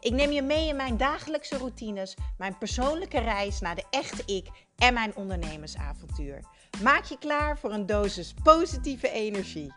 Ik 0.00 0.12
neem 0.12 0.30
je 0.30 0.42
mee 0.42 0.68
in 0.68 0.76
mijn 0.76 0.96
dagelijkse 0.96 1.58
routines, 1.58 2.16
mijn 2.38 2.58
persoonlijke 2.58 3.20
reis 3.20 3.60
naar 3.60 3.74
de 3.74 3.84
echte 3.90 4.22
ik 4.34 4.46
en 4.76 4.94
mijn 4.94 5.16
ondernemersavontuur. 5.16 6.40
Maak 6.82 7.04
je 7.04 7.18
klaar 7.18 7.58
voor 7.58 7.72
een 7.72 7.86
dosis 7.86 8.34
positieve 8.42 9.10
energie. 9.10 9.72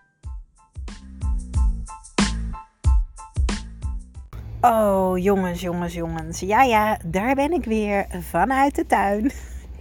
Oh, 4.62 5.17
jongens, 5.17 5.62
jongens, 5.62 5.93
jongens. 5.93 6.40
Ja, 6.40 6.63
ja, 6.63 6.99
daar 7.05 7.35
ben 7.35 7.51
ik 7.51 7.65
weer 7.65 8.05
vanuit 8.20 8.76
de 8.76 8.85
tuin. 8.85 9.31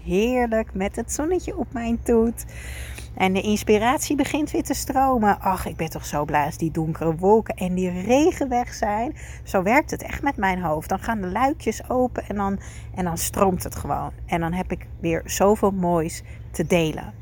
Heerlijk 0.04 0.74
met 0.74 0.96
het 0.96 1.12
zonnetje 1.12 1.56
op 1.56 1.72
mijn 1.72 2.02
toet. 2.02 2.44
En 3.14 3.32
de 3.32 3.40
inspiratie 3.40 4.16
begint 4.16 4.50
weer 4.50 4.62
te 4.62 4.74
stromen. 4.74 5.40
Ach, 5.40 5.66
ik 5.66 5.76
ben 5.76 5.90
toch 5.90 6.06
zo 6.06 6.24
blij 6.24 6.44
als 6.44 6.56
die 6.56 6.70
donkere 6.70 7.16
wolken 7.16 7.54
en 7.54 7.74
die 7.74 8.02
regen 8.02 8.48
weg 8.48 8.74
zijn. 8.74 9.16
Zo 9.44 9.62
werkt 9.62 9.90
het 9.90 10.02
echt 10.02 10.22
met 10.22 10.36
mijn 10.36 10.62
hoofd. 10.62 10.88
Dan 10.88 10.98
gaan 10.98 11.20
de 11.20 11.26
luikjes 11.26 11.88
open 11.88 12.28
en 12.28 12.36
dan, 12.36 12.60
en 12.94 13.04
dan 13.04 13.18
stroomt 13.18 13.62
het 13.62 13.76
gewoon. 13.76 14.12
En 14.26 14.40
dan 14.40 14.52
heb 14.52 14.72
ik 14.72 14.86
weer 15.00 15.22
zoveel 15.24 15.70
moois 15.70 16.22
te 16.50 16.66
delen. 16.66 17.12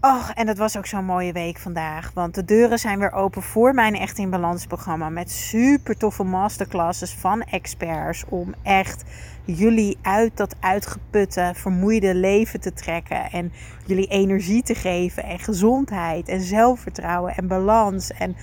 Och, 0.00 0.30
en 0.34 0.48
het 0.48 0.58
was 0.58 0.76
ook 0.76 0.86
zo'n 0.86 1.04
mooie 1.04 1.32
week 1.32 1.58
vandaag. 1.58 2.10
Want 2.14 2.34
de 2.34 2.44
deuren 2.44 2.78
zijn 2.78 2.98
weer 2.98 3.12
open 3.12 3.42
voor 3.42 3.74
mijn 3.74 3.94
Echt 3.94 4.18
in 4.18 4.30
Balans 4.30 4.66
programma. 4.66 5.08
Met 5.08 5.30
super 5.30 5.96
toffe 5.96 6.22
masterclasses 6.22 7.14
van 7.14 7.42
experts. 7.42 8.24
Om 8.28 8.54
echt 8.62 9.04
jullie 9.44 9.98
uit 10.02 10.36
dat 10.36 10.56
uitgeputte, 10.60 11.52
vermoeide 11.54 12.14
leven 12.14 12.60
te 12.60 12.72
trekken. 12.72 13.30
En 13.30 13.52
jullie 13.86 14.06
energie 14.06 14.62
te 14.62 14.74
geven. 14.74 15.24
En 15.24 15.38
gezondheid 15.38 16.28
en 16.28 16.40
zelfvertrouwen 16.40 17.36
en 17.36 17.48
balans. 17.48 18.12
En 18.12 18.36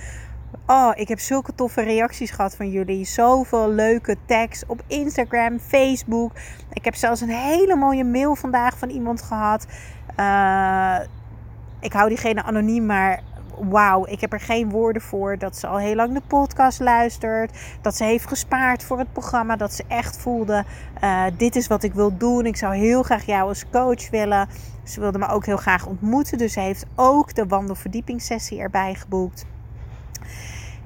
oh, 0.66 0.90
ik 0.94 1.08
heb 1.08 1.18
zulke 1.18 1.54
toffe 1.54 1.82
reacties 1.82 2.30
gehad 2.30 2.56
van 2.56 2.70
jullie. 2.70 3.04
Zoveel 3.04 3.70
leuke 3.70 4.16
tags 4.26 4.66
op 4.66 4.82
Instagram, 4.86 5.58
Facebook. 5.58 6.32
Ik 6.72 6.84
heb 6.84 6.94
zelfs 6.94 7.20
een 7.20 7.28
hele 7.28 7.76
mooie 7.76 8.04
mail 8.04 8.34
vandaag 8.34 8.78
van 8.78 8.88
iemand 8.88 9.22
gehad. 9.22 9.66
Uh, 10.20 10.98
ik 11.80 11.92
hou 11.92 12.08
diegene 12.08 12.42
anoniem, 12.42 12.86
maar 12.86 13.22
wauw, 13.60 14.06
ik 14.06 14.20
heb 14.20 14.32
er 14.32 14.40
geen 14.40 14.70
woorden 14.70 15.02
voor. 15.02 15.38
Dat 15.38 15.56
ze 15.56 15.66
al 15.66 15.78
heel 15.78 15.94
lang 15.94 16.14
de 16.14 16.22
podcast 16.26 16.80
luistert. 16.80 17.58
Dat 17.80 17.96
ze 17.96 18.04
heeft 18.04 18.26
gespaard 18.26 18.82
voor 18.82 18.98
het 18.98 19.12
programma. 19.12 19.56
Dat 19.56 19.72
ze 19.72 19.84
echt 19.88 20.18
voelde, 20.18 20.64
uh, 21.04 21.24
dit 21.36 21.56
is 21.56 21.66
wat 21.66 21.82
ik 21.82 21.94
wil 21.94 22.16
doen. 22.16 22.46
Ik 22.46 22.56
zou 22.56 22.76
heel 22.76 23.02
graag 23.02 23.26
jou 23.26 23.48
als 23.48 23.64
coach 23.70 24.10
willen. 24.10 24.48
Ze 24.84 25.00
wilde 25.00 25.18
me 25.18 25.28
ook 25.28 25.46
heel 25.46 25.56
graag 25.56 25.86
ontmoeten. 25.86 26.38
Dus 26.38 26.52
ze 26.52 26.60
heeft 26.60 26.86
ook 26.94 27.34
de 27.34 27.46
wandelverdiepingssessie 27.46 28.60
erbij 28.60 28.94
geboekt. 28.94 29.46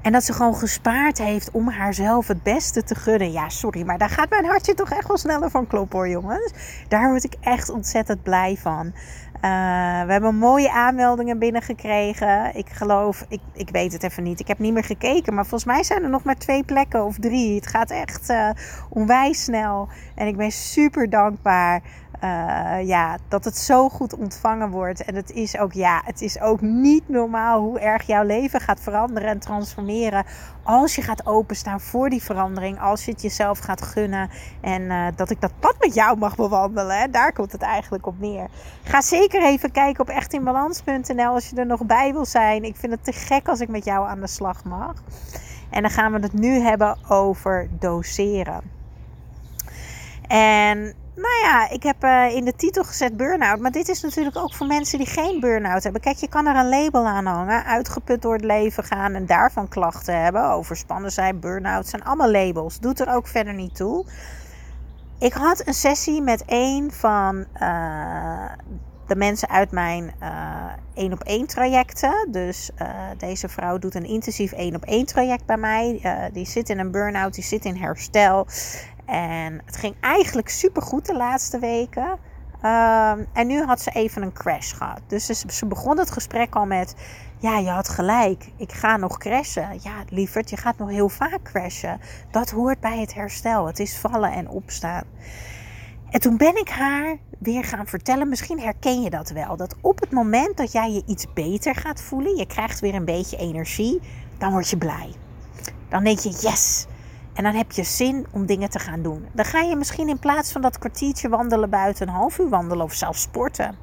En 0.03 0.12
dat 0.12 0.25
ze 0.25 0.33
gewoon 0.33 0.55
gespaard 0.55 1.19
heeft 1.19 1.50
om 1.50 1.69
haarzelf 1.69 2.28
het 2.28 2.42
beste 2.42 2.83
te 2.83 2.95
gunnen. 2.95 3.33
Ja, 3.33 3.48
sorry, 3.48 3.83
maar 3.83 3.98
daar 3.98 4.08
gaat 4.08 4.31
mijn 4.31 4.45
hartje 4.45 4.75
toch 4.75 4.91
echt 4.91 5.08
wel 5.08 5.17
sneller 5.17 5.50
van 5.50 5.67
kloppen 5.67 5.98
hoor, 5.98 6.08
jongens. 6.08 6.53
Daar 6.89 7.08
word 7.08 7.25
ik 7.25 7.34
echt 7.41 7.70
ontzettend 7.70 8.23
blij 8.23 8.56
van. 8.56 8.86
Uh, 8.86 10.03
we 10.05 10.12
hebben 10.12 10.34
mooie 10.34 10.73
aanmeldingen 10.73 11.39
binnengekregen. 11.39 12.56
Ik 12.56 12.69
geloof, 12.69 13.25
ik, 13.28 13.41
ik 13.53 13.70
weet 13.70 13.92
het 13.92 14.02
even 14.02 14.23
niet. 14.23 14.40
Ik 14.40 14.48
heb 14.48 14.58
niet 14.58 14.73
meer 14.73 14.85
gekeken. 14.85 15.35
Maar 15.35 15.46
volgens 15.46 15.73
mij 15.73 15.83
zijn 15.83 16.02
er 16.02 16.08
nog 16.08 16.24
maar 16.24 16.36
twee 16.39 16.64
plekken 16.64 17.05
of 17.05 17.17
drie. 17.19 17.55
Het 17.55 17.67
gaat 17.67 17.90
echt 17.90 18.30
uh, 18.30 18.51
onwijs 18.90 19.42
snel. 19.42 19.89
En 20.14 20.27
ik 20.27 20.36
ben 20.36 20.51
super 20.51 21.11
dankbaar 21.11 21.83
uh, 22.24 22.86
ja, 22.86 23.16
dat 23.28 23.44
het 23.44 23.56
zo 23.56 23.88
goed 23.88 24.16
ontvangen 24.16 24.70
wordt. 24.70 25.05
En 25.05 25.14
het 25.14 25.30
is 25.30 25.58
ook, 25.58 25.72
ja, 25.72 26.02
het 26.05 26.20
is 26.20 26.40
ook 26.40 26.60
niet 26.60 27.08
normaal 27.08 27.60
hoe 27.60 27.80
erg 27.80 28.02
jouw 28.02 28.24
leven 28.24 28.60
gaat 28.60 28.80
veranderen 28.80 29.28
en 29.28 29.38
transformeren. 29.38 30.24
Als 30.62 30.94
je 30.94 31.02
gaat 31.02 31.27
openstaan 31.27 31.80
voor 31.80 32.10
die 32.10 32.22
verandering. 32.22 32.80
Als 32.80 33.05
je 33.05 33.10
het 33.10 33.22
jezelf 33.22 33.58
gaat 33.58 33.83
gunnen. 33.83 34.30
En 34.60 34.83
uh, 34.83 35.06
dat 35.16 35.30
ik 35.30 35.40
dat 35.40 35.52
pad 35.58 35.74
met 35.80 35.94
jou 35.94 36.18
mag 36.18 36.36
bewandelen. 36.36 36.98
Hè? 36.98 37.10
Daar 37.10 37.33
komt 37.33 37.52
het 37.52 37.62
eigenlijk 37.62 38.06
op 38.06 38.20
neer. 38.20 38.48
Ga 38.83 39.00
zeker 39.00 39.42
even 39.42 39.70
kijken 39.70 40.00
op 40.00 40.08
echtinbalans.nl 40.08 41.33
als 41.33 41.48
je 41.48 41.56
er 41.56 41.66
nog 41.66 41.86
bij 41.86 42.12
wil 42.12 42.24
zijn. 42.24 42.64
Ik 42.64 42.77
vind 42.77 42.92
het 42.92 43.04
te 43.04 43.12
gek 43.12 43.48
als 43.48 43.60
ik 43.60 43.68
met 43.68 43.84
jou 43.84 44.08
aan 44.08 44.20
de 44.20 44.27
slag 44.27 44.64
mag. 44.64 44.94
En 45.70 45.83
dan 45.83 45.90
gaan 45.90 46.12
we 46.12 46.18
het 46.18 46.33
nu 46.33 46.58
hebben 46.58 46.96
over 47.08 47.68
doseren. 47.78 48.60
En 50.28 50.94
nou 51.14 51.42
ja, 51.42 51.70
ik 51.70 51.83
heb 51.83 52.05
uh, 52.05 52.34
in 52.34 52.45
de 52.45 52.55
titel 52.56 52.84
gezet 52.84 53.17
burn-out. 53.17 53.61
Maar 53.61 53.70
dit 53.70 53.89
is 53.89 54.02
natuurlijk 54.02 54.36
ook 54.36 54.55
voor 54.55 54.67
mensen 54.67 54.98
die 54.98 55.06
geen 55.06 55.40
burn-out 55.40 55.83
hebben. 55.83 56.00
Kijk, 56.00 56.17
je 56.17 56.28
kan 56.28 56.46
er 56.46 56.56
een 56.56 56.68
label 56.68 57.06
aan 57.06 57.27
hangen. 57.27 57.64
Uitgeput 57.64 58.23
door 58.23 58.33
het 58.33 58.45
leven 58.45 58.84
gaan 58.84 59.14
en 59.14 59.27
daarvan 59.27 59.68
klachten 59.68 60.22
hebben. 60.22 60.51
Overspannen 60.51 61.12
zijn, 61.12 61.40
burn-out 61.40 61.86
zijn 61.86 62.05
allemaal 62.05 62.30
labels. 62.30 62.80
Doet 62.80 63.01
er 63.01 63.14
ook 63.14 63.27
verder 63.27 63.55
niet 63.55 63.74
toe. 63.74 64.06
Ik 65.18 65.33
had 65.33 65.67
een 65.67 65.74
sessie 65.74 66.22
met 66.22 66.42
een 66.46 66.92
van 66.92 67.45
uh, 67.61 68.51
de 69.06 69.17
mensen 69.17 69.48
uit 69.48 69.70
mijn 69.70 70.12
één 70.95 71.12
op 71.12 71.22
één 71.22 71.46
trajecten. 71.46 72.28
Dus 72.30 72.70
deze 73.17 73.48
vrouw 73.48 73.78
doet 73.78 73.95
een 73.95 74.06
intensief 74.06 74.52
één 74.52 74.74
op 74.74 74.84
één 74.84 75.06
traject 75.06 75.46
bij 75.46 75.56
mij. 75.56 76.01
Die 76.33 76.46
zit 76.46 76.68
in 76.68 76.78
een 76.78 76.90
burn-out, 76.90 77.34
die 77.34 77.45
zit 77.45 77.64
in 77.64 77.77
herstel. 77.77 78.46
En 79.12 79.61
het 79.64 79.77
ging 79.77 79.95
eigenlijk 80.00 80.48
super 80.48 80.83
goed 80.83 81.06
de 81.06 81.14
laatste 81.14 81.58
weken. 81.58 82.08
Um, 82.64 83.27
en 83.33 83.46
nu 83.46 83.62
had 83.62 83.80
ze 83.80 83.90
even 83.90 84.23
een 84.23 84.33
crash 84.33 84.74
gehad. 84.74 85.00
Dus 85.06 85.27
ze, 85.27 85.34
ze, 85.48 85.67
begon 85.67 85.98
het 85.98 86.11
gesprek 86.11 86.55
al 86.55 86.67
met: 86.67 86.95
Ja, 87.39 87.58
je 87.58 87.70
had 87.70 87.89
gelijk. 87.89 88.51
Ik 88.56 88.72
ga 88.72 88.96
nog 88.96 89.18
crashen. 89.18 89.78
Ja, 89.83 89.95
lieverd, 90.08 90.51
je 90.51 90.56
gaat 90.56 90.78
nog 90.78 90.89
heel 90.89 91.08
vaak 91.08 91.42
crashen. 91.42 92.01
Dat 92.30 92.51
hoort 92.51 92.80
bij 92.80 93.01
het 93.01 93.14
herstel. 93.14 93.67
Het 93.67 93.78
is 93.78 93.96
vallen 93.96 94.33
en 94.33 94.48
opstaan. 94.48 95.05
En 96.11 96.20
toen 96.20 96.36
ben 96.36 96.56
ik 96.56 96.68
haar 96.68 97.17
weer 97.39 97.64
gaan 97.64 97.86
vertellen, 97.86 98.28
misschien 98.28 98.61
herken 98.61 99.02
je 99.02 99.11
dat 99.11 99.30
wel, 99.30 99.56
dat 99.56 99.74
op 99.80 100.01
het 100.01 100.11
moment 100.11 100.56
dat 100.56 100.72
jij 100.72 100.90
je 100.90 101.02
iets 101.06 101.33
beter 101.33 101.74
gaat 101.74 102.02
voelen, 102.02 102.36
je 102.36 102.46
krijgt 102.46 102.80
weer 102.80 102.95
een 102.95 103.05
beetje 103.05 103.36
energie, 103.36 104.01
dan 104.39 104.52
word 104.52 104.70
je 104.70 104.77
blij. 104.77 105.12
Dan 105.89 106.05
denk 106.05 106.18
je, 106.18 106.30
yes, 106.30 106.86
en 107.35 107.43
dan 107.43 107.55
heb 107.55 107.73
je 107.73 107.83
zin 107.83 108.27
om 108.31 108.47
dingen 108.47 108.70
te 108.70 108.79
gaan 108.79 109.03
doen. 109.03 109.27
Dan 109.33 109.45
ga 109.45 109.61
je 109.61 109.77
misschien 109.77 110.09
in 110.09 110.19
plaats 110.19 110.53
van 110.53 110.63
dat 110.63 110.79
kwartiertje 110.79 111.29
wandelen 111.29 111.70
buiten 111.70 112.09
een 112.09 112.15
half 112.15 112.39
uur 112.39 112.48
wandelen 112.48 112.85
of 112.85 112.95
zelfs 112.95 113.23
sporten. 113.23 113.77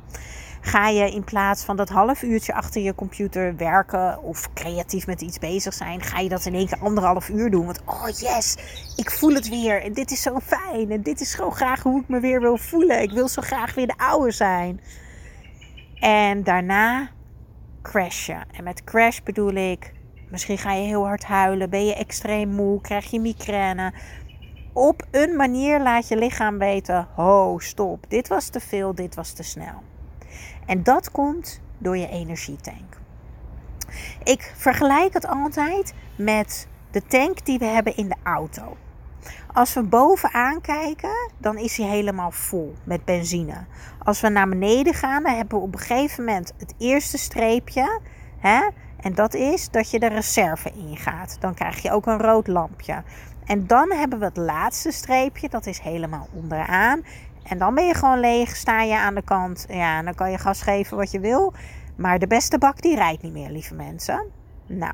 Ga 0.62 0.88
je 0.88 1.12
in 1.12 1.24
plaats 1.24 1.64
van 1.64 1.76
dat 1.76 1.90
half 1.90 2.22
uurtje 2.22 2.54
achter 2.54 2.82
je 2.82 2.96
computer 2.96 3.56
werken 3.56 4.24
of 4.24 4.54
creatief 4.54 5.08
met 5.08 5.22
iets 5.22 5.40
bezig 5.40 5.74
zijn, 5.74 6.02
ga 6.02 6.20
je 6.20 6.30
dat 6.30 6.46
in 6.46 6.54
één 6.54 6.68
keer 6.68 6.80
anderhalf 6.80 7.30
uur 7.30 7.52
doen. 7.52 7.66
Want 7.66 7.82
oh 7.86 8.10
yes, 8.10 8.58
ik 8.96 9.12
voel 9.12 9.34
het 9.34 9.50
weer 9.50 9.84
en 9.84 9.94
dit 9.94 10.12
is 10.12 10.22
zo 10.22 10.40
fijn 10.40 10.92
en 10.92 11.02
dit 11.02 11.22
is 11.22 11.31
zo 11.31 11.50
graag 11.50 11.84
hoe 11.84 12.02
ik 12.02 12.08
me 12.08 12.20
weer 12.20 12.42
wil 12.42 12.58
voelen. 12.58 13.02
Ik 13.02 13.12
wil 13.12 13.28
zo 13.28 13.42
graag 13.42 13.76
weer 13.76 13.88
de 13.88 13.98
oude 13.98 14.31
zijn. 14.31 14.81
En 16.00 16.44
daarna 16.44 17.10
crashen. 17.81 18.44
En 18.52 18.64
met 18.64 18.84
crash 18.84 19.20
bedoel 19.20 19.54
ik 19.54 19.94
Misschien 20.29 20.57
ga 20.57 20.72
je 20.72 20.85
heel 20.85 21.06
hard 21.06 21.23
huilen, 21.23 21.69
ben 21.69 21.85
je 21.85 21.95
extreem 21.95 22.50
moe, 22.50 22.81
krijg 22.81 23.12
je 23.12 23.19
migraine. 23.19 23.94
Op 24.73 25.06
een 25.12 25.35
manier 25.35 25.81
laat 25.81 26.07
je 26.07 26.17
lichaam 26.17 26.57
weten: 26.57 27.07
ho, 27.16 27.59
stop, 27.59 28.06
dit 28.07 28.27
was 28.27 28.48
te 28.48 28.59
veel, 28.59 28.95
dit 28.95 29.15
was 29.15 29.31
te 29.31 29.44
snel. 29.44 29.83
En 30.65 30.83
dat 30.83 31.12
komt 31.12 31.62
door 31.77 31.98
je 31.98 32.09
energietank. 32.09 32.98
Ik 34.24 34.54
vergelijk 34.56 35.13
het 35.13 35.27
altijd 35.27 35.94
met 36.15 36.68
de 36.92 37.06
tank 37.07 37.45
die 37.45 37.59
we 37.59 37.65
hebben 37.65 37.98
in 37.98 38.09
de 38.09 38.15
auto. 38.24 38.77
Als 39.54 39.74
we 39.74 39.83
bovenaan 39.83 40.62
kijken, 40.62 41.31
dan 41.38 41.57
is 41.57 41.77
hij 41.77 41.88
helemaal 41.88 42.31
vol 42.31 42.74
met 42.83 43.06
benzine. 43.06 43.65
Als 44.04 44.21
we 44.21 44.30
naar 44.30 44.50
beneden 44.50 44.94
gaan, 44.94 45.24
dan 45.24 45.36
hebben 45.36 45.57
we 45.57 45.63
op 45.63 45.74
een 45.74 45.80
gegeven 45.80 46.25
moment 46.25 46.54
het 46.57 46.74
eerste 46.77 47.18
streepje. 47.18 48.00
Hè? 48.38 48.59
En 49.01 49.13
dat 49.13 49.34
is 49.34 49.69
dat 49.69 49.92
je 49.92 50.00
de 50.00 50.07
reserve 50.07 50.72
ingaat. 50.72 51.38
Dan 51.40 51.54
krijg 51.54 51.81
je 51.81 51.92
ook 51.92 52.06
een 52.06 52.22
rood 52.22 52.48
lampje. 52.48 53.04
En 53.46 53.68
dan 53.68 53.92
hebben 53.92 54.19
we 54.19 54.25
het 54.25 54.38
laatste 54.38 54.92
streepje, 54.92 55.50
dat 55.50 55.66
is 55.66 55.80
helemaal 55.80 56.28
onderaan. 56.34 57.01
En 57.44 57.57
dan 57.57 57.75
ben 57.75 57.86
je 57.86 57.94
gewoon 57.94 58.19
leeg, 58.19 58.56
sta 58.56 58.81
je 58.81 58.98
aan 58.98 59.16
de 59.16 59.24
kant. 59.24 59.66
Ja, 59.69 60.01
dan 60.01 60.16
kan 60.16 60.31
je 60.31 60.38
gas 60.38 60.62
geven 60.62 60.98
wat 60.98 61.12
je 61.12 61.19
wil. 61.19 61.54
Maar 61.96 62.19
de 62.19 62.28
beste 62.28 62.57
bak 62.57 62.81
die 62.81 62.96
rijdt 62.96 63.22
niet 63.22 63.34
meer, 63.34 63.50
lieve 63.50 63.74
mensen. 63.74 64.25
Nou, 64.66 64.94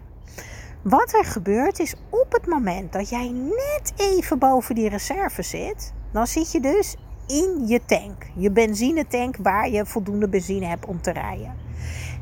wat 0.81 1.13
er 1.13 1.25
gebeurt 1.25 1.79
is 1.79 1.95
op 2.09 2.31
het 2.31 2.47
moment 2.47 2.93
dat 2.93 3.09
jij 3.09 3.29
net 3.33 3.93
even 3.95 4.39
boven 4.39 4.75
die 4.75 4.89
reserve 4.89 5.41
zit, 5.41 5.93
dan 6.11 6.27
zit 6.27 6.51
je 6.51 6.59
dus 6.59 6.95
in 7.27 7.67
je 7.67 7.81
tank. 7.85 8.25
Je 8.35 8.51
benzinetank 8.51 9.35
waar 9.37 9.69
je 9.69 9.85
voldoende 9.85 10.29
benzine 10.29 10.65
hebt 10.65 10.85
om 10.85 11.01
te 11.01 11.11
rijden. 11.11 11.64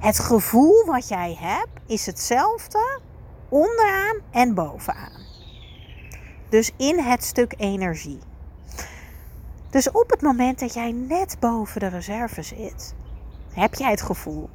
Het 0.03 0.19
gevoel 0.19 0.85
wat 0.85 1.07
jij 1.07 1.37
hebt 1.39 1.79
is 1.85 2.05
hetzelfde 2.05 2.99
onderaan 3.49 4.15
en 4.31 4.53
bovenaan. 4.53 5.21
Dus 6.49 6.71
in 6.77 6.99
het 6.99 7.23
stuk 7.23 7.53
energie. 7.57 8.19
Dus 9.69 9.91
op 9.91 10.09
het 10.09 10.21
moment 10.21 10.59
dat 10.59 10.73
jij 10.73 10.91
net 10.91 11.35
boven 11.39 11.79
de 11.79 11.87
reserve 11.87 12.41
zit, 12.41 12.95
heb 13.53 13.73
jij 13.73 13.89
het 13.89 14.01
gevoel 14.01 14.49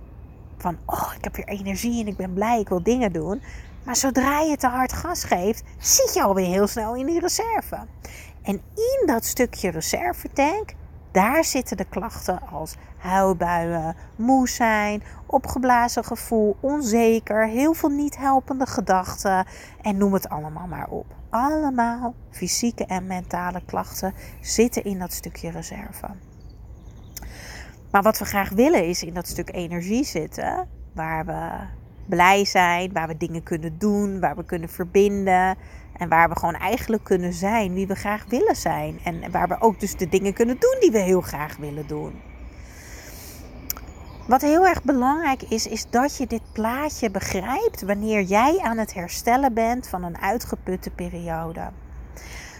van: 0.59 0.79
oh, 0.87 1.12
ik 1.17 1.25
heb 1.25 1.37
weer 1.37 1.49
energie 1.49 2.00
en 2.00 2.06
ik 2.06 2.17
ben 2.17 2.33
blij, 2.33 2.61
ik 2.61 2.69
wil 2.69 2.83
dingen 2.83 3.12
doen. 3.12 3.43
Maar 3.85 3.97
zodra 3.97 4.41
je 4.41 4.56
te 4.56 4.67
hard 4.67 4.93
gas 4.93 5.25
geeft, 5.25 5.62
zit 5.79 6.15
je 6.15 6.23
alweer 6.23 6.47
heel 6.47 6.67
snel 6.67 6.95
in 6.95 7.06
die 7.06 7.21
reserve. 7.21 7.87
En 8.43 8.62
in 8.75 9.06
dat 9.06 9.25
stukje 9.25 9.71
reservetank, 9.71 10.75
daar 11.19 11.44
zitten 11.44 11.76
de 11.76 11.85
klachten 11.85 12.41
als 12.53 12.75
huilbuien, 12.97 13.97
moe 14.17 14.49
zijn, 14.49 15.03
opgeblazen 15.26 16.05
gevoel, 16.05 16.56
onzeker, 16.61 17.49
heel 17.49 17.75
veel 17.75 17.88
niet 17.88 18.17
helpende 18.17 18.67
gedachten 18.67 19.47
en 19.82 19.97
noem 19.97 20.12
het 20.12 20.29
allemaal 20.29 20.67
maar 20.67 20.88
op. 20.88 21.06
Allemaal 21.31 22.15
fysieke 22.31 22.87
en 22.87 23.06
mentale 23.06 23.62
klachten 23.67 24.15
zitten 24.41 24.85
in 24.85 24.99
dat 24.99 25.12
stukje 25.12 25.50
reserve. 25.50 26.06
Maar 27.91 28.03
wat 28.03 28.19
we 28.19 28.25
graag 28.25 28.50
willen 28.50 28.87
is 28.87 29.03
in 29.03 29.14
dat 29.14 29.29
stuk 29.29 29.55
energie 29.55 30.05
zitten, 30.05 30.69
waar 30.94 31.26
we 31.26 31.50
blij 32.09 32.45
zijn, 32.45 32.93
waar 32.93 33.09
we 33.09 33.17
dingen 33.17 33.43
kunnen 33.43 33.79
doen, 33.79 34.21
waar 34.21 34.37
we 34.37 34.45
kunnen 34.45 34.69
verbinden 34.69 35.57
en 35.93 36.09
waar 36.09 36.29
we 36.29 36.39
gewoon 36.39 36.55
eigenlijk 36.55 37.05
kunnen 37.05 37.33
zijn 37.33 37.73
wie 37.75 37.87
we 37.87 37.95
graag 37.95 38.25
willen 38.29 38.57
zijn 38.57 39.01
en 39.05 39.31
waar 39.31 39.49
we 39.49 39.61
ook 39.61 39.81
dus 39.81 39.97
de 39.97 40.09
dingen 40.09 40.33
kunnen 40.33 40.57
doen 40.59 40.77
die 40.81 40.91
we 40.91 40.99
heel 40.99 41.21
graag 41.21 41.57
willen 41.57 41.87
doen. 41.87 42.13
Wat 44.27 44.43
heel 44.43 44.67
erg 44.67 44.83
belangrijk 44.83 45.43
is, 45.43 45.67
is 45.67 45.91
dat 45.91 46.17
je 46.17 46.27
dit 46.27 46.43
plaatje 46.53 47.11
begrijpt 47.11 47.83
wanneer 47.83 48.23
jij 48.23 48.59
aan 48.59 48.79
het 48.79 48.95
herstellen 48.95 49.55
bent 49.55 49.89
van 49.89 50.05
een 50.05 50.19
uitgeputte 50.19 50.91
periode. 50.91 51.71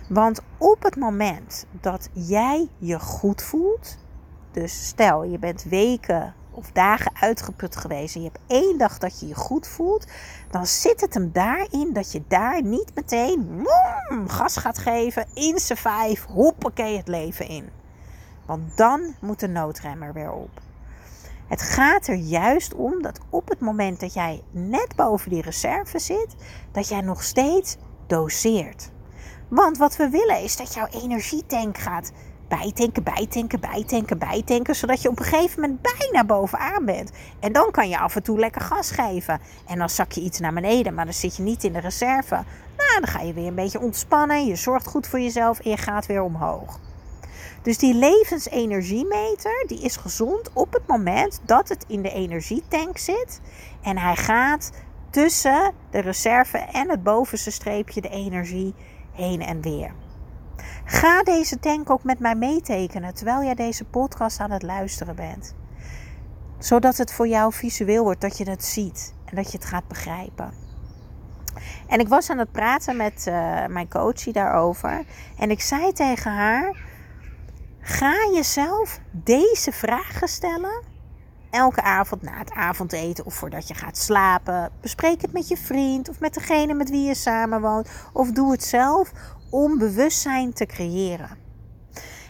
Want 0.09 0.41
op 0.59 0.83
het 0.83 0.97
moment 0.97 1.67
dat 1.81 2.09
jij 2.13 2.69
je 2.79 3.01
goed 3.01 3.43
voelt, 3.43 3.99
dus 4.53 4.87
stel 4.87 5.25
je 5.25 5.39
bent 5.39 5.63
weken 5.63 6.35
of 6.59 6.71
dagen 6.73 7.13
uitgeput 7.15 7.77
geweest 7.77 8.15
en 8.15 8.23
je 8.23 8.31
hebt 8.33 8.45
één 8.47 8.79
dag 8.79 8.99
dat 8.99 9.21
je 9.21 9.27
je 9.27 9.35
goed 9.35 9.67
voelt, 9.67 10.07
dan 10.51 10.67
zit 10.67 11.01
het 11.01 11.15
hem 11.15 11.33
daarin 11.33 11.93
dat 11.93 12.13
je 12.13 12.23
daar 12.29 12.63
niet 12.63 12.95
meteen 12.95 13.67
gas 14.27 14.57
gaat 14.57 14.79
geven 14.79 15.27
in 15.35 15.59
z'n 15.59 15.75
vijf, 15.75 16.25
hoppakee 16.25 16.97
het 16.97 17.09
leven 17.09 17.49
in. 17.49 17.69
Want 18.47 18.77
dan 18.77 19.15
moet 19.21 19.41
de 19.41 19.49
noodremmer 19.49 20.13
weer 20.13 20.33
op. 20.33 20.61
Het 21.49 21.63
gaat 21.63 22.07
er 22.07 22.15
juist 22.15 22.75
om 22.75 23.03
dat 23.03 23.21
op 23.31 23.49
het 23.49 23.61
moment 23.61 24.01
dat 24.01 24.15
jij 24.15 24.43
net 24.51 24.97
boven 24.97 25.31
die 25.31 25.43
reserve 25.43 25.99
zit, 25.99 26.35
dat 26.73 26.89
jij 26.89 27.01
nog 27.01 27.23
steeds 27.23 27.77
doseert. 28.07 28.91
Want 29.49 29.79
wat 29.79 29.97
we 29.97 30.09
willen 30.09 30.43
is 30.43 30.57
dat 30.57 30.75
jouw 30.75 30.87
energietank 30.87 31.79
gaat 31.79 32.13
bijtanken, 32.49 33.03
bijtanken, 33.03 33.61
bijtanken, 33.61 34.19
bijtanken, 34.19 34.75
zodat 34.75 35.03
je 35.03 35.09
op 35.09 35.19
een 35.19 35.25
gegeven 35.25 35.61
moment 35.61 35.81
bijna 35.83 36.25
bovenaan 36.25 36.85
bent. 36.85 37.11
En 37.41 37.53
dan 37.53 37.71
kan 37.71 37.89
je 37.89 37.99
af 37.99 38.17
en 38.17 38.23
toe 38.23 38.39
lekker 38.39 38.61
gas 38.61 38.91
geven. 38.91 39.41
En 39.67 39.79
dan 39.79 39.91
zak 39.91 40.13
je 40.13 40.21
iets 40.21 40.39
naar 40.39 40.53
beneden, 40.53 40.95
maar 40.95 41.05
dan 41.05 41.15
zit 41.15 41.37
je 41.37 41.43
niet 41.43 41.65
in 41.65 41.73
de 41.73 41.81
reserve. 41.81 42.35
Nou, 42.77 43.01
dan 43.01 43.07
ga 43.07 43.21
je 43.21 43.33
weer 43.33 43.47
een 43.47 43.55
beetje 43.55 43.81
ontspannen, 43.81 44.47
je 44.47 44.57
zorgt 44.57 44.87
goed 44.87 45.07
voor 45.07 45.21
jezelf 45.21 45.59
en 45.59 45.71
je 45.71 45.77
gaat 45.77 46.07
weer 46.07 46.23
omhoog. 46.23 46.79
Dus 47.63 47.79
die 47.79 47.95
levensenergiemeter 47.95 49.65
die 49.67 49.81
is 49.81 49.97
gezond 49.97 50.51
op 50.53 50.73
het 50.73 50.87
moment 50.87 51.41
dat 51.45 51.69
het 51.69 51.85
in 51.89 52.03
de 52.03 52.13
energietank 52.13 52.99
zit. 52.99 53.41
En 53.83 53.99
hij 53.99 54.17
gaat 54.17 54.71
tussen 55.11 55.73
de 55.91 56.01
reserve 56.01 56.59
en 56.59 56.91
het 56.91 57.03
bovenste 57.03 57.51
streepje 57.51 58.01
de 58.01 58.09
energie 58.09 58.75
heen 59.13 59.41
en 59.43 59.61
weer. 59.61 59.93
Ga 60.91 61.23
deze 61.23 61.59
tank 61.59 61.91
ook 61.91 62.05
met 62.05 62.19
mij 62.19 62.35
meetekenen 62.35 63.15
terwijl 63.15 63.43
jij 63.43 63.55
deze 63.55 63.85
podcast 63.85 64.41
aan 64.41 64.51
het 64.51 64.63
luisteren 64.63 65.17
bent. 65.17 65.55
Zodat 66.59 66.97
het 66.97 67.13
voor 67.13 67.29
jou 67.29 67.53
visueel 67.53 68.05
wordt, 68.05 68.21
dat 68.21 68.39
je 68.39 68.51
het 68.51 68.65
ziet 68.65 69.15
en 69.25 69.37
dat 69.37 69.53
je 69.53 69.59
het 69.59 69.67
gaat 69.67 69.89
begrijpen. 69.89 70.53
En 71.87 72.01
ik 72.01 72.09
was 72.09 72.31
aan 72.31 72.39
het 72.39 72.53
praten 72.53 72.97
met 72.97 73.27
uh, 73.29 73.67
mijn 73.67 73.89
coachie 73.89 74.33
daarover. 74.33 75.05
En 75.39 75.51
ik 75.51 75.61
zei 75.61 75.93
tegen 75.93 76.33
haar: 76.33 76.77
Ga 77.81 78.15
jezelf 78.35 79.01
deze 79.11 79.73
vragen 79.73 80.29
stellen. 80.29 80.83
Elke 81.51 81.83
avond 81.83 82.23
na 82.23 82.39
het 82.39 82.53
avondeten 82.53 83.25
of 83.25 83.35
voordat 83.35 83.69
je 83.69 83.75
gaat 83.75 83.99
slapen. 83.99 84.71
Bespreek 84.81 85.21
het 85.23 85.33
met 85.33 85.49
je 85.49 85.57
vriend 85.57 86.09
of 86.09 86.21
met 86.21 86.35
degene 86.35 86.75
met 86.75 86.91
wie 86.91 87.07
je 87.07 87.15
samenwoont. 87.15 87.89
Of 88.13 88.31
doe 88.31 88.51
het 88.51 88.65
zelf 88.65 89.13
om 89.51 89.79
bewustzijn 89.79 90.53
te 90.53 90.67
creëren. 90.67 91.39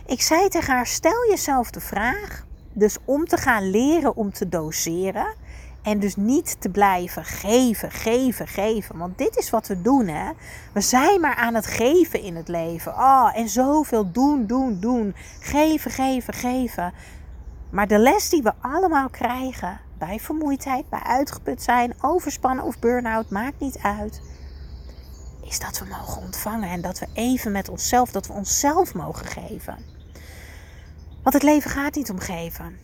Ik 0.06 0.22
zei 0.22 0.48
tegen 0.48 0.74
haar: 0.74 0.86
stel 0.86 1.28
jezelf 1.28 1.70
de 1.70 1.80
vraag, 1.80 2.46
dus 2.72 2.96
om 3.04 3.24
te 3.24 3.36
gaan 3.36 3.70
leren 3.70 4.16
om 4.16 4.32
te 4.32 4.48
doseren. 4.48 5.34
En 5.82 5.98
dus 5.98 6.16
niet 6.16 6.60
te 6.60 6.68
blijven 6.68 7.24
geven, 7.24 7.90
geven, 7.90 8.46
geven. 8.46 8.98
Want 8.98 9.18
dit 9.18 9.36
is 9.36 9.50
wat 9.50 9.66
we 9.66 9.82
doen, 9.82 10.06
hè. 10.06 10.30
We 10.72 10.80
zijn 10.80 11.20
maar 11.20 11.34
aan 11.34 11.54
het 11.54 11.66
geven 11.66 12.20
in 12.20 12.36
het 12.36 12.48
leven. 12.48 12.92
Oh, 12.92 13.30
en 13.34 13.48
zoveel 13.48 14.12
doen, 14.12 14.46
doen, 14.46 14.80
doen. 14.80 15.14
Geven, 15.40 15.90
geven, 15.90 16.34
geven. 16.34 16.92
Maar 17.70 17.86
de 17.86 17.98
les 17.98 18.28
die 18.28 18.42
we 18.42 18.52
allemaal 18.60 19.08
krijgen 19.08 19.80
bij 19.98 20.20
vermoeidheid, 20.20 20.88
bij 20.88 21.02
uitgeput 21.02 21.62
zijn, 21.62 21.94
overspannen 22.00 22.64
of 22.64 22.78
burn-out, 22.78 23.30
maakt 23.30 23.60
niet 23.60 23.78
uit 23.82 24.20
is 25.48 25.58
dat 25.58 25.78
we 25.78 25.84
mogen 25.84 26.22
ontvangen 26.22 26.70
en 26.70 26.80
dat 26.80 26.98
we 26.98 27.06
even 27.12 27.52
met 27.52 27.68
onszelf, 27.68 28.10
dat 28.10 28.26
we 28.26 28.32
onszelf 28.32 28.94
mogen 28.94 29.26
geven. 29.26 29.76
Want 31.22 31.34
het 31.34 31.42
leven 31.42 31.70
gaat 31.70 31.94
niet 31.94 32.10
om 32.10 32.18
geven. 32.18 32.78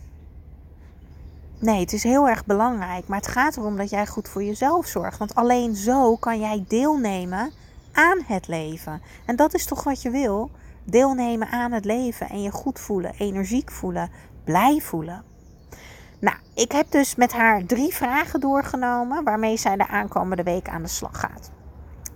Nee, 1.59 1.79
het 1.79 1.93
is 1.93 2.03
heel 2.03 2.27
erg 2.27 2.45
belangrijk, 2.45 3.07
maar 3.07 3.17
het 3.17 3.27
gaat 3.27 3.57
erom 3.57 3.77
dat 3.77 3.89
jij 3.89 4.07
goed 4.07 4.29
voor 4.29 4.43
jezelf 4.43 4.87
zorgt. 4.87 5.17
Want 5.17 5.35
alleen 5.35 5.75
zo 5.75 6.15
kan 6.15 6.39
jij 6.39 6.65
deelnemen 6.67 7.51
aan 7.91 8.19
het 8.25 8.47
leven. 8.47 9.01
En 9.25 9.35
dat 9.35 9.53
is 9.53 9.65
toch 9.65 9.83
wat 9.83 10.01
je 10.01 10.09
wil? 10.09 10.51
Deelnemen 10.83 11.47
aan 11.47 11.71
het 11.71 11.85
leven 11.85 12.29
en 12.29 12.41
je 12.41 12.51
goed 12.51 12.79
voelen, 12.79 13.13
energiek 13.17 13.71
voelen, 13.71 14.09
blij 14.43 14.79
voelen. 14.79 15.23
Nou, 16.19 16.37
ik 16.53 16.71
heb 16.71 16.91
dus 16.91 17.15
met 17.15 17.33
haar 17.33 17.65
drie 17.65 17.93
vragen 17.93 18.39
doorgenomen 18.39 19.23
waarmee 19.23 19.57
zij 19.57 19.75
de 19.75 19.87
aankomende 19.87 20.43
week 20.43 20.69
aan 20.69 20.81
de 20.81 20.87
slag 20.87 21.19
gaat. 21.19 21.54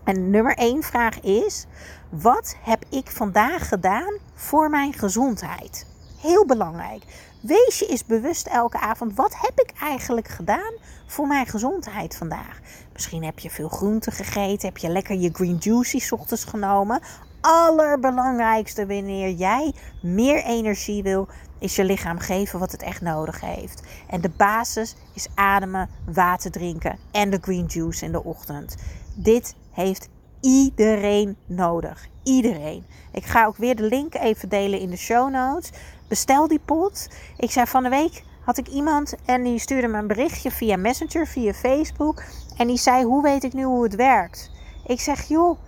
En 0.10 0.30
nummer 0.30 0.56
één 0.56 0.84
vraag 0.84 1.20
is: 1.20 1.66
wat 2.10 2.56
heb 2.62 2.86
ik 2.89 3.12
vandaag 3.12 3.68
gedaan 3.68 4.18
voor 4.34 4.70
mijn 4.70 4.94
gezondheid? 4.94 5.86
Heel 6.22 6.46
belangrijk. 6.46 7.04
Wees 7.42 7.80
je 7.80 7.88
eens 7.88 8.06
bewust 8.06 8.48
elke 8.48 8.80
avond: 8.80 9.16
wat 9.16 9.36
heb 9.38 9.60
ik 9.60 9.72
eigenlijk 9.82 10.28
gedaan 10.28 10.74
voor 11.08 11.28
mijn 11.28 11.46
gezondheid 11.46 12.16
vandaag? 12.16 12.60
Misschien 12.94 13.24
heb 13.24 13.39
je 13.39 13.50
veel 13.50 13.70
groente 13.70 14.12
gegeten, 14.12 14.68
heb 14.68 14.78
je 14.78 14.89
lekker 14.89 15.16
je 15.16 15.30
green 15.34 15.58
juicy 15.60 16.01
ochtends 16.10 16.44
genomen. 16.44 17.01
Allerbelangrijkste 17.42 18.86
wanneer 18.86 19.30
jij 19.30 19.74
meer 20.01 20.44
energie 20.44 21.04
wil, 21.04 21.28
is 21.60 21.75
je 21.75 21.84
lichaam 21.84 22.20
geven 22.20 22.60
wat 22.60 22.72
het 22.72 22.82
echt 22.82 23.01
nodig 23.01 23.42
heeft. 23.42 23.84
En 24.08 24.22
de 24.22 24.32
basis 24.38 24.96
is 25.13 25.28
ademen, 25.36 25.89
water 26.06 26.51
drinken 26.51 26.98
en 27.12 27.30
de 27.30 27.39
green 27.42 27.66
juice 27.66 28.06
in 28.06 28.12
de 28.12 28.24
ochtend. 28.24 28.75
Dit 29.16 29.56
heeft 29.80 30.10
iedereen 30.42 31.38
nodig. 31.46 32.08
Iedereen. 32.24 32.86
Ik 33.12 33.26
ga 33.26 33.46
ook 33.46 33.58
weer 33.58 33.76
de 33.76 33.84
link 33.84 34.14
even 34.16 34.50
delen 34.50 34.80
in 34.80 34.90
de 34.90 34.98
show 34.98 35.30
notes. 35.30 35.70
Bestel 36.08 36.48
die 36.48 36.60
pot. 36.60 37.08
Ik 37.38 37.52
zei 37.52 37.66
van 37.66 37.84
de 37.84 37.90
week 37.90 38.24
had 38.46 38.58
ik 38.58 38.68
iemand 38.68 39.16
en 39.26 39.44
die 39.44 39.60
stuurde 39.60 39.88
me 39.88 39.98
een 39.98 40.08
berichtje 40.08 40.52
via 40.52 40.78
Messenger, 40.78 41.28
via 41.28 41.54
Facebook. 41.54 42.24
En 42.58 42.68
die 42.68 42.78
zei: 42.78 43.04
Hoe 43.04 43.24
weet 43.24 43.44
ik 43.44 43.54
nu 43.54 43.64
hoe 43.64 43.84
het 43.84 43.96
werkt? 43.96 44.52
Ik 44.86 45.00
zeg: 45.00 45.28
Joh, 45.28 45.60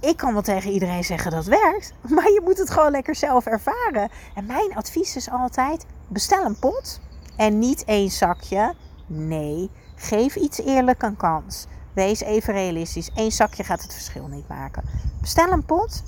ik 0.00 0.16
kan 0.16 0.32
wel 0.32 0.42
tegen 0.42 0.70
iedereen 0.70 1.04
zeggen 1.04 1.30
dat 1.30 1.44
het 1.44 1.60
werkt, 1.60 1.94
maar 2.14 2.30
je 2.30 2.40
moet 2.44 2.58
het 2.58 2.70
gewoon 2.70 2.90
lekker 2.90 3.14
zelf 3.14 3.46
ervaren. 3.46 4.10
En 4.34 4.46
mijn 4.46 4.74
advies 4.74 5.16
is 5.16 5.30
altijd: 5.30 5.86
bestel 6.08 6.44
een 6.44 6.58
pot 6.58 7.00
en 7.36 7.58
niet 7.58 7.84
één 7.84 8.10
zakje. 8.10 8.74
Nee, 9.06 9.70
geef 9.96 10.36
iets 10.36 10.60
eerlijk 10.60 11.02
een 11.02 11.16
kans. 11.16 11.66
Wees 11.96 12.20
even 12.20 12.52
realistisch. 12.52 13.10
Eén 13.14 13.32
zakje 13.32 13.64
gaat 13.64 13.82
het 13.82 13.92
verschil 13.92 14.26
niet 14.26 14.48
maken. 14.48 14.82
Bestel 15.20 15.52
een 15.52 15.64
pot. 15.64 16.02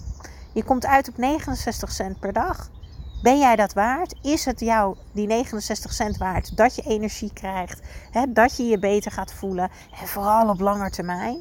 Je 0.53 0.65
komt 0.65 0.87
uit 0.87 1.09
op 1.09 1.17
69 1.17 1.93
cent 1.93 2.21
per 2.21 2.33
dag. 2.33 2.71
Ben 3.23 3.39
jij 3.39 3.57
dat 3.57 3.73
waard? 3.73 4.15
Is 4.23 4.45
het 4.45 4.61
jou 4.61 4.97
die 5.13 5.27
69 5.27 5.93
cent 5.93 6.17
waard 6.17 6.57
dat 6.57 6.75
je 6.75 6.83
energie 6.83 7.33
krijgt? 7.33 7.81
Hè, 8.11 8.33
dat 8.33 8.57
je 8.57 8.65
je 8.65 8.79
beter 8.79 9.13
gaat 9.13 9.33
voelen? 9.33 9.71
En 10.01 10.09
vooral 10.09 10.49
op 10.49 10.61
lange 10.61 10.91
termijn? 10.91 11.39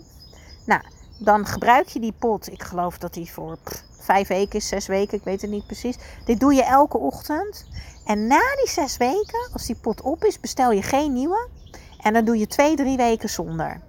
Nou, 0.66 0.82
dan 1.20 1.46
gebruik 1.46 1.88
je 1.88 2.00
die 2.00 2.16
pot. 2.20 2.51
Ik 2.51 2.63
geloof 2.63 2.98
dat 2.98 3.13
die 3.13 3.32
voor 3.32 3.58
vijf 4.00 4.27
weken 4.27 4.60
is, 4.60 4.68
zes 4.68 4.88
weken, 4.88 5.18
ik 5.18 5.24
weet 5.24 5.42
het 5.42 5.50
niet 5.50 5.66
precies. 5.66 5.96
Dit 6.25 6.39
doe 6.39 6.54
je 6.54 6.63
elke 6.63 6.98
ochtend. 6.98 7.66
En 8.06 8.27
na 8.27 8.56
die 8.63 8.70
zes 8.70 8.98
weken, 8.98 9.50
als 9.54 9.66
die 9.66 9.75
pot 9.75 10.01
op 10.01 10.24
is, 10.24 10.39
bestel 10.39 10.72
je 10.72 10.82
geen 10.82 11.13
nieuwe. 11.13 11.48
En 12.01 12.13
dan 12.13 12.25
doe 12.25 12.38
je 12.38 12.48
twee, 12.48 12.75
drie 12.75 12.98
weken 12.98 13.30
zonder. 13.30 13.82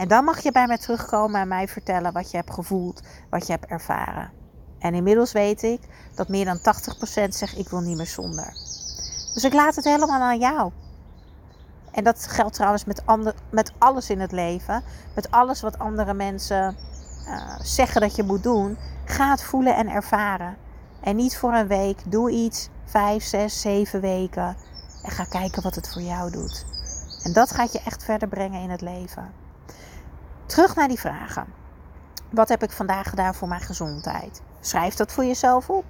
En 0.00 0.08
dan 0.08 0.24
mag 0.24 0.40
je 0.40 0.52
bij 0.52 0.66
mij 0.66 0.78
terugkomen 0.78 1.40
en 1.40 1.48
mij 1.48 1.68
vertellen 1.68 2.12
wat 2.12 2.30
je 2.30 2.36
hebt 2.36 2.52
gevoeld, 2.52 3.00
wat 3.30 3.46
je 3.46 3.52
hebt 3.52 3.66
ervaren. 3.66 4.30
En 4.78 4.94
inmiddels 4.94 5.32
weet 5.32 5.62
ik 5.62 5.80
dat 6.14 6.28
meer 6.28 6.44
dan 6.44 6.58
80% 6.58 6.60
zegt 7.28 7.58
ik 7.58 7.68
wil 7.68 7.80
niet 7.80 7.96
meer 7.96 8.06
zonder. 8.06 8.52
Dus 9.34 9.44
ik 9.44 9.52
laat 9.52 9.76
het 9.76 9.84
helemaal 9.84 10.20
aan 10.20 10.38
jou. 10.38 10.72
En 11.92 12.04
dat 12.04 12.26
geldt 12.26 12.54
trouwens 12.54 12.84
met, 12.84 13.06
ander, 13.06 13.34
met 13.50 13.72
alles 13.78 14.10
in 14.10 14.20
het 14.20 14.32
leven. 14.32 14.82
Met 15.14 15.30
alles 15.30 15.60
wat 15.60 15.78
andere 15.78 16.14
mensen 16.14 16.76
uh, 17.26 17.58
zeggen 17.62 18.00
dat 18.00 18.16
je 18.16 18.22
moet 18.22 18.42
doen. 18.42 18.76
Ga 19.04 19.30
het 19.30 19.42
voelen 19.42 19.76
en 19.76 19.88
ervaren. 19.88 20.56
En 21.00 21.16
niet 21.16 21.36
voor 21.36 21.54
een 21.54 21.66
week. 21.66 21.98
Doe 22.06 22.30
iets. 22.30 22.68
Vijf, 22.84 23.24
zes, 23.24 23.60
zeven 23.60 24.00
weken. 24.00 24.56
En 25.02 25.10
ga 25.10 25.24
kijken 25.24 25.62
wat 25.62 25.74
het 25.74 25.92
voor 25.92 26.02
jou 26.02 26.30
doet. 26.30 26.66
En 27.22 27.32
dat 27.32 27.50
gaat 27.50 27.72
je 27.72 27.80
echt 27.84 28.04
verder 28.04 28.28
brengen 28.28 28.62
in 28.62 28.70
het 28.70 28.80
leven. 28.80 29.48
Terug 30.50 30.74
naar 30.74 30.88
die 30.88 30.98
vragen. 30.98 31.46
Wat 32.30 32.48
heb 32.48 32.62
ik 32.62 32.70
vandaag 32.70 33.08
gedaan 33.08 33.34
voor 33.34 33.48
mijn 33.48 33.60
gezondheid? 33.60 34.42
Schrijf 34.60 34.94
dat 34.94 35.12
voor 35.12 35.24
jezelf 35.24 35.70
op. 35.70 35.84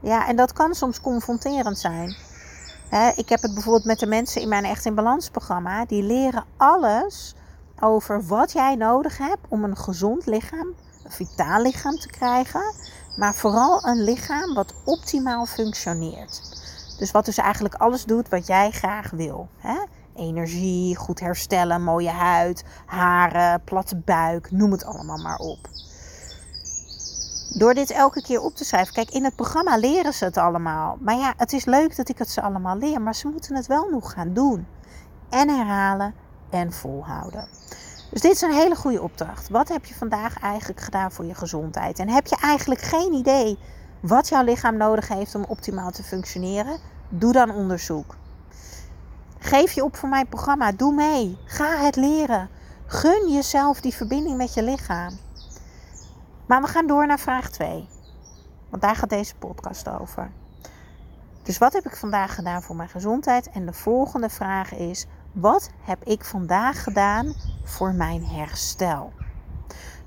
Ja, 0.00 0.26
en 0.26 0.36
dat 0.36 0.52
kan 0.52 0.74
soms 0.74 1.00
confronterend 1.00 1.78
zijn. 1.78 2.16
ik 3.16 3.28
heb 3.28 3.42
het 3.42 3.54
bijvoorbeeld 3.54 3.84
met 3.84 3.98
de 3.98 4.06
mensen 4.06 4.40
in 4.40 4.48
mijn 4.48 4.64
Echt 4.64 4.84
in 4.84 4.94
Balans 4.94 5.30
programma. 5.30 5.84
Die 5.84 6.02
leren 6.02 6.44
alles 6.56 7.34
over 7.80 8.26
wat 8.26 8.52
jij 8.52 8.74
nodig 8.74 9.18
hebt 9.18 9.46
om 9.48 9.64
een 9.64 9.76
gezond 9.76 10.26
lichaam, 10.26 10.74
een 11.04 11.10
vitaal 11.10 11.62
lichaam 11.62 11.96
te 11.96 12.08
krijgen. 12.08 12.74
Maar 13.16 13.34
vooral 13.34 13.86
een 13.86 14.04
lichaam 14.04 14.54
wat 14.54 14.74
optimaal 14.84 15.46
functioneert. 15.46 16.42
Dus 16.98 17.10
wat 17.10 17.24
dus 17.24 17.38
eigenlijk 17.38 17.74
alles 17.74 18.04
doet 18.04 18.28
wat 18.28 18.46
jij 18.46 18.70
graag 18.70 19.10
wil. 19.10 19.48
Energie, 20.18 20.96
goed 20.96 21.20
herstellen, 21.20 21.82
mooie 21.82 22.10
huid, 22.10 22.64
haren, 22.86 23.62
platte 23.64 23.96
buik, 23.96 24.50
noem 24.50 24.72
het 24.72 24.84
allemaal 24.84 25.18
maar 25.18 25.38
op. 25.38 25.68
Door 27.48 27.74
dit 27.74 27.90
elke 27.90 28.22
keer 28.22 28.40
op 28.40 28.54
te 28.54 28.64
schrijven. 28.64 28.94
Kijk, 28.94 29.10
in 29.10 29.24
het 29.24 29.36
programma 29.36 29.76
leren 29.76 30.12
ze 30.12 30.24
het 30.24 30.36
allemaal. 30.36 30.96
Maar 31.00 31.16
ja, 31.16 31.34
het 31.36 31.52
is 31.52 31.64
leuk 31.64 31.96
dat 31.96 32.08
ik 32.08 32.18
het 32.18 32.28
ze 32.28 32.42
allemaal 32.42 32.76
leer. 32.76 33.02
Maar 33.02 33.14
ze 33.14 33.28
moeten 33.28 33.56
het 33.56 33.66
wel 33.66 33.88
nog 33.90 34.12
gaan 34.12 34.32
doen. 34.32 34.66
En 35.28 35.48
herhalen 35.48 36.14
en 36.50 36.72
volhouden. 36.72 37.48
Dus 38.10 38.20
dit 38.20 38.32
is 38.32 38.40
een 38.40 38.52
hele 38.52 38.76
goede 38.76 39.02
opdracht. 39.02 39.48
Wat 39.48 39.68
heb 39.68 39.84
je 39.84 39.94
vandaag 39.94 40.40
eigenlijk 40.40 40.80
gedaan 40.80 41.12
voor 41.12 41.24
je 41.24 41.34
gezondheid? 41.34 41.98
En 41.98 42.08
heb 42.08 42.26
je 42.26 42.36
eigenlijk 42.36 42.80
geen 42.80 43.12
idee 43.12 43.58
wat 44.00 44.28
jouw 44.28 44.44
lichaam 44.44 44.76
nodig 44.76 45.08
heeft 45.08 45.34
om 45.34 45.44
optimaal 45.48 45.90
te 45.90 46.02
functioneren? 46.02 46.78
Doe 47.08 47.32
dan 47.32 47.50
onderzoek. 47.50 48.16
Geef 49.38 49.72
je 49.72 49.84
op 49.84 49.96
voor 49.96 50.08
mijn 50.08 50.28
programma. 50.28 50.72
Doe 50.72 50.94
mee. 50.94 51.38
Ga 51.44 51.76
het 51.76 51.96
leren. 51.96 52.48
Gun 52.86 53.32
jezelf 53.32 53.80
die 53.80 53.94
verbinding 53.94 54.36
met 54.36 54.54
je 54.54 54.62
lichaam. 54.62 55.18
Maar 56.46 56.60
we 56.60 56.68
gaan 56.68 56.86
door 56.86 57.06
naar 57.06 57.18
vraag 57.18 57.50
2. 57.50 57.88
Want 58.68 58.82
daar 58.82 58.96
gaat 58.96 59.10
deze 59.10 59.36
podcast 59.36 59.88
over. 59.88 60.30
Dus 61.42 61.58
wat 61.58 61.72
heb 61.72 61.86
ik 61.86 61.96
vandaag 61.96 62.34
gedaan 62.34 62.62
voor 62.62 62.76
mijn 62.76 62.88
gezondheid? 62.88 63.50
En 63.50 63.66
de 63.66 63.72
volgende 63.72 64.28
vraag 64.28 64.74
is: 64.74 65.06
wat 65.32 65.70
heb 65.82 66.04
ik 66.04 66.24
vandaag 66.24 66.82
gedaan 66.82 67.34
voor 67.64 67.94
mijn 67.94 68.24
herstel? 68.24 69.12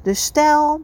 Dus 0.01 0.23
stel 0.23 0.81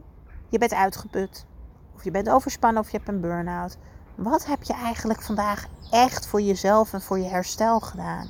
je 0.48 0.58
bent 0.58 0.74
uitgeput, 0.74 1.46
of 1.94 2.04
je 2.04 2.10
bent 2.10 2.28
overspannen 2.30 2.82
of 2.82 2.90
je 2.90 2.96
hebt 2.96 3.08
een 3.08 3.20
burn-out. 3.20 3.78
Wat 4.18 4.46
heb 4.46 4.62
je 4.62 4.72
eigenlijk 4.72 5.22
vandaag 5.22 5.66
echt 5.90 6.26
voor 6.26 6.40
jezelf 6.40 6.92
en 6.92 7.02
voor 7.02 7.18
je 7.18 7.28
herstel 7.28 7.80
gedaan? 7.80 8.28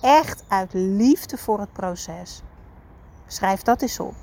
Echt 0.00 0.44
uit 0.48 0.72
liefde 0.72 1.36
voor 1.38 1.60
het 1.60 1.72
proces. 1.72 2.42
Schrijf 3.26 3.62
dat 3.62 3.82
eens 3.82 4.00
op. 4.00 4.14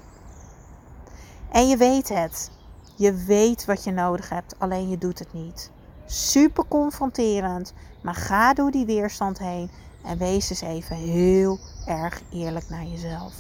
En 1.52 1.68
je 1.68 1.78
weet 1.78 2.10
het. 2.10 2.52
Je 2.96 3.14
weet 3.14 3.66
wat 3.66 3.84
je 3.84 3.92
nodig 3.92 4.30
hebt, 4.30 4.60
alleen 4.60 4.90
je 4.90 4.98
doet 4.98 5.20
het 5.20 5.34
niet. 5.34 5.72
Super 6.06 6.66
confronterend, 6.68 7.74
maar 8.02 8.16
ga 8.16 8.54
door 8.54 8.72
die 8.72 8.86
weerstand 8.86 9.40
heen 9.40 9.72
en 10.04 10.18
wees 10.18 10.50
eens 10.50 10.62
even 10.62 10.96
heel 10.96 11.60
erg 11.86 12.22
eerlijk 12.32 12.70
naar 12.70 12.86
jezelf. 12.86 13.34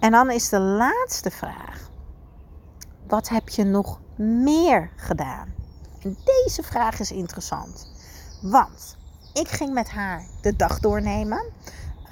En 0.00 0.10
dan 0.10 0.30
is 0.30 0.48
de 0.48 0.60
laatste 0.60 1.30
vraag: 1.30 1.90
wat 3.08 3.28
heb 3.28 3.48
je 3.48 3.64
nog 3.64 4.00
meer 4.16 4.90
gedaan? 4.96 5.48
En 6.02 6.16
deze 6.24 6.62
vraag 6.62 7.00
is 7.00 7.10
interessant, 7.10 7.90
want 8.42 8.96
ik 9.32 9.48
ging 9.48 9.72
met 9.72 9.90
haar 9.90 10.24
de 10.40 10.56
dag 10.56 10.80
doornemen. 10.80 11.44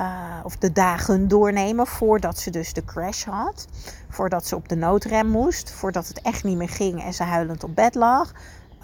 Uh, 0.00 0.41
of 0.43 0.57
de 0.57 0.73
dagen 0.73 1.29
doornemen 1.29 1.87
voordat 1.87 2.38
ze 2.38 2.50
dus 2.50 2.73
de 2.73 2.85
crash 2.85 3.25
had. 3.25 3.67
Voordat 4.09 4.47
ze 4.47 4.57
op 4.57 4.69
de 4.69 4.76
noodrem 4.76 5.26
moest. 5.26 5.71
Voordat 5.71 6.09
het 6.09 6.21
echt 6.21 6.45
niet 6.45 6.57
meer 6.57 6.69
ging 6.69 7.03
en 7.03 7.15
ze 7.15 7.23
huilend 7.23 7.65
op 7.65 7.75
bed 7.75 7.95
lag. 7.95 8.33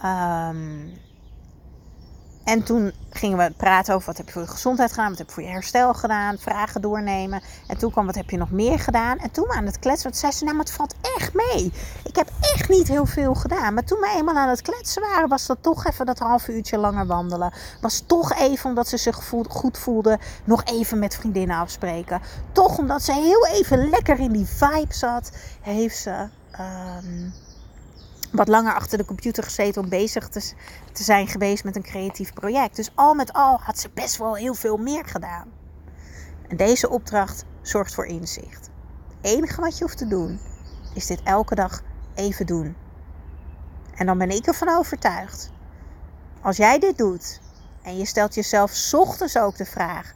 Um, 0.04 0.92
en 2.44 2.62
toen 2.62 2.92
gingen 3.10 3.38
we 3.38 3.52
praten 3.56 3.94
over 3.94 4.06
wat 4.06 4.16
heb 4.16 4.26
je 4.26 4.32
voor 4.32 4.42
je 4.42 4.48
gezondheid 4.48 4.90
gedaan, 4.90 5.08
wat 5.08 5.18
heb 5.18 5.26
je 5.26 5.32
voor 5.34 5.42
je 5.42 5.48
herstel 5.48 5.94
gedaan, 5.94 6.38
vragen 6.38 6.80
doornemen. 6.80 7.42
En 7.66 7.78
toen 7.78 7.90
kwam 7.90 8.06
wat 8.06 8.14
heb 8.14 8.30
je 8.30 8.36
nog 8.36 8.50
meer 8.50 8.78
gedaan. 8.78 9.18
En 9.18 9.30
toen 9.30 9.46
we 9.48 9.54
aan 9.54 9.66
het 9.66 9.78
kletsen, 9.78 10.02
want 10.02 10.16
zei 10.16 10.32
ze, 10.32 10.44
nou 10.44 10.58
het 10.58 10.70
valt 10.70 10.94
echt 11.16 11.34
mee. 11.34 11.72
Ik 12.04 12.16
heb 12.16 12.30
echt 12.40 12.68
niet 12.68 12.88
heel 12.88 13.06
veel 13.06 13.34
gedaan. 13.34 13.74
Maar 13.74 13.84
toen 13.84 14.00
we 14.00 14.14
eenmaal 14.16 14.36
aan 14.36 14.48
het 14.48 14.62
kletsen 14.62 15.02
waren, 15.02 15.28
was 15.28 15.46
dat 15.46 15.58
toch 15.60 15.86
even 15.86 16.06
dat 16.06 16.18
half 16.18 16.48
uurtje 16.48 16.78
langer 16.78 17.06
wandelen. 17.06 17.52
Was 17.80 18.02
toch 18.06 18.32
even, 18.38 18.68
omdat 18.68 18.88
ze 18.88 18.96
zich 18.96 19.30
goed 19.48 19.78
voelde, 19.78 20.18
nog 20.44 20.64
even 20.64 20.98
met 20.98 21.16
vriendinnen 21.16 21.56
afspreken. 21.56 22.20
Toch 22.52 22.78
omdat 22.78 23.02
ze 23.02 23.12
heel 23.12 23.46
even 23.46 23.90
lekker 23.90 24.18
in 24.18 24.32
die 24.32 24.46
vibe 24.46 24.94
zat, 24.94 25.30
heeft 25.60 25.98
ze... 25.98 26.28
Um, 26.60 27.32
wat 28.32 28.48
langer 28.48 28.74
achter 28.74 28.98
de 28.98 29.04
computer 29.04 29.42
gezeten 29.42 29.82
om 29.82 29.88
bezig 29.88 30.28
te, 30.28 30.52
zijn 30.92 31.28
geweest 31.28 31.64
met 31.64 31.76
een 31.76 31.82
creatief 31.82 32.32
project. 32.32 32.76
Dus 32.76 32.92
al 32.94 33.14
met 33.14 33.32
al 33.32 33.58
had 33.60 33.78
ze 33.78 33.90
best 33.94 34.16
wel 34.16 34.36
heel 34.36 34.54
veel 34.54 34.76
meer 34.76 35.04
gedaan. 35.04 35.48
En 36.48 36.56
deze 36.56 36.88
opdracht 36.88 37.44
zorgt 37.62 37.94
voor 37.94 38.06
inzicht. 38.06 38.70
Het 39.20 39.32
enige 39.32 39.60
wat 39.60 39.78
je 39.78 39.84
hoeft 39.84 39.98
te 39.98 40.06
doen, 40.06 40.40
is 40.94 41.06
dit 41.06 41.22
elke 41.22 41.54
dag 41.54 41.82
even 42.14 42.46
doen. 42.46 42.76
En 43.94 44.06
dan 44.06 44.18
ben 44.18 44.30
ik 44.30 44.46
ervan 44.46 44.68
overtuigd. 44.68 45.50
Als 46.40 46.56
jij 46.56 46.78
dit 46.78 46.98
doet 46.98 47.40
en 47.82 47.96
je 47.96 48.04
stelt 48.04 48.34
jezelf 48.34 48.92
ochtends 48.92 49.38
ook 49.38 49.56
de 49.56 49.64
vraag: 49.64 50.12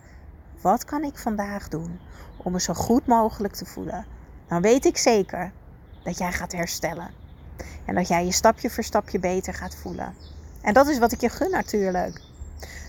wat 0.60 0.84
kan 0.84 1.02
ik 1.02 1.18
vandaag 1.18 1.68
doen 1.68 2.00
om 2.36 2.52
me 2.52 2.60
zo 2.60 2.74
goed 2.74 3.06
mogelijk 3.06 3.54
te 3.54 3.66
voelen? 3.66 4.06
Dan 4.48 4.62
weet 4.62 4.84
ik 4.84 4.96
zeker 4.96 5.52
dat 6.02 6.18
jij 6.18 6.32
gaat 6.32 6.52
herstellen. 6.52 7.25
En 7.86 7.94
dat 7.94 8.08
jij 8.08 8.24
je 8.24 8.32
stapje 8.32 8.70
voor 8.70 8.84
stapje 8.84 9.18
beter 9.18 9.54
gaat 9.54 9.74
voelen. 9.74 10.14
En 10.62 10.74
dat 10.74 10.88
is 10.88 10.98
wat 10.98 11.12
ik 11.12 11.20
je 11.20 11.28
gun 11.28 11.50
natuurlijk. 11.50 12.20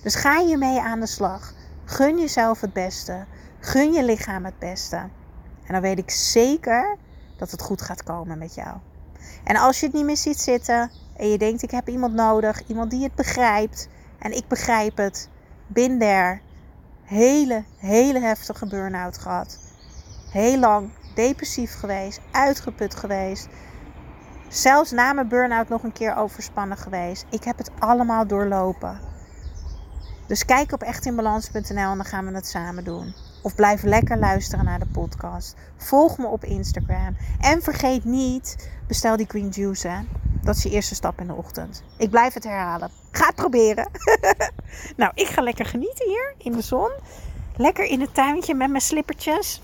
Dus 0.03 0.15
ga 0.15 0.39
je 0.39 0.57
mee 0.57 0.79
aan 0.79 0.99
de 0.99 1.07
slag. 1.07 1.53
Gun 1.85 2.19
jezelf 2.19 2.61
het 2.61 2.73
beste. 2.73 3.25
Gun 3.59 3.93
je 3.93 4.03
lichaam 4.03 4.45
het 4.45 4.59
beste. 4.59 4.95
En 5.65 5.73
dan 5.73 5.81
weet 5.81 5.97
ik 5.97 6.09
zeker 6.09 6.97
dat 7.37 7.51
het 7.51 7.61
goed 7.61 7.81
gaat 7.81 8.03
komen 8.03 8.37
met 8.37 8.55
jou. 8.55 8.77
En 9.43 9.55
als 9.55 9.79
je 9.79 9.85
het 9.85 9.95
niet 9.95 10.05
meer 10.05 10.17
ziet 10.17 10.39
zitten 10.39 10.91
en 11.17 11.29
je 11.29 11.37
denkt 11.37 11.61
ik 11.61 11.71
heb 11.71 11.87
iemand 11.87 12.13
nodig, 12.13 12.67
iemand 12.67 12.91
die 12.91 13.03
het 13.03 13.15
begrijpt 13.15 13.87
en 14.19 14.31
ik 14.31 14.47
begrijp 14.47 14.97
het, 14.97 15.29
bin 15.67 15.99
there. 15.99 16.39
Hele, 17.03 17.63
hele 17.77 18.19
heftige 18.19 18.67
burn-out 18.67 19.17
gehad. 19.17 19.59
Heel 20.31 20.59
lang 20.59 20.89
depressief 21.15 21.79
geweest, 21.79 22.19
uitgeput 22.31 22.95
geweest. 22.95 23.47
Zelfs 24.49 24.91
na 24.91 25.13
mijn 25.13 25.27
burn-out 25.27 25.69
nog 25.69 25.83
een 25.83 25.91
keer 25.91 26.15
overspannen 26.15 26.77
geweest. 26.77 27.25
Ik 27.29 27.43
heb 27.43 27.57
het 27.57 27.71
allemaal 27.79 28.27
doorlopen. 28.27 28.99
Dus 30.27 30.45
kijk 30.45 30.71
op 30.71 30.81
echtinbalans.nl 30.81 31.91
en 31.91 31.97
dan 31.97 32.05
gaan 32.05 32.25
we 32.25 32.35
het 32.35 32.47
samen 32.47 32.83
doen. 32.83 33.13
Of 33.41 33.55
blijf 33.55 33.83
lekker 33.83 34.17
luisteren 34.17 34.65
naar 34.65 34.79
de 34.79 34.85
podcast. 34.85 35.55
Volg 35.77 36.17
me 36.17 36.27
op 36.27 36.43
Instagram. 36.43 37.17
En 37.39 37.61
vergeet 37.61 38.03
niet, 38.03 38.69
bestel 38.87 39.17
die 39.17 39.27
Green 39.27 39.49
Juice. 39.49 39.87
Hè? 39.87 39.99
Dat 40.41 40.55
is 40.55 40.63
je 40.63 40.69
eerste 40.69 40.95
stap 40.95 41.19
in 41.19 41.27
de 41.27 41.33
ochtend. 41.33 41.83
Ik 41.97 42.09
blijf 42.09 42.33
het 42.33 42.43
herhalen. 42.43 42.89
Ga 43.11 43.25
het 43.25 43.35
proberen. 43.35 43.89
nou, 44.97 45.11
ik 45.15 45.27
ga 45.27 45.41
lekker 45.41 45.65
genieten 45.65 46.07
hier 46.07 46.33
in 46.37 46.51
de 46.51 46.61
zon. 46.61 46.91
Lekker 47.55 47.85
in 47.85 48.01
het 48.01 48.13
tuintje 48.13 48.53
met 48.53 48.69
mijn 48.69 48.81
slippertjes. 48.81 49.61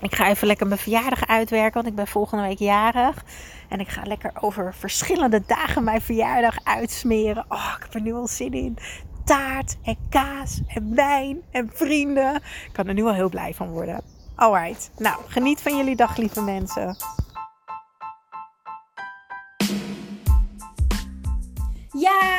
Ik 0.00 0.14
ga 0.14 0.28
even 0.28 0.46
lekker 0.46 0.66
mijn 0.66 0.80
verjaardag 0.80 1.26
uitwerken, 1.26 1.74
want 1.74 1.86
ik 1.86 1.94
ben 1.94 2.06
volgende 2.06 2.44
week 2.44 2.58
jarig. 2.58 3.24
En 3.68 3.80
ik 3.80 3.88
ga 3.88 4.02
lekker 4.04 4.32
over 4.40 4.74
verschillende 4.74 5.42
dagen 5.46 5.84
mijn 5.84 6.00
verjaardag 6.00 6.56
uitsmeren. 6.62 7.44
Oh, 7.48 7.74
ik 7.76 7.82
heb 7.82 7.94
er 7.94 8.00
nu 8.00 8.12
al 8.12 8.26
zin 8.26 8.52
in. 8.52 8.78
Taart 9.24 9.76
en 9.82 9.96
kaas 10.08 10.60
en 10.66 10.94
wijn 10.94 11.42
en 11.50 11.70
vrienden. 11.74 12.34
Ik 12.36 12.70
kan 12.72 12.86
er 12.86 12.94
nu 12.94 13.04
al 13.04 13.14
heel 13.14 13.28
blij 13.28 13.54
van 13.54 13.68
worden. 13.68 14.00
Alright, 14.34 14.90
nou 14.98 15.16
geniet 15.26 15.60
van 15.60 15.76
jullie 15.76 15.96
dag 15.96 16.16
lieve 16.16 16.42
mensen. 16.42 16.96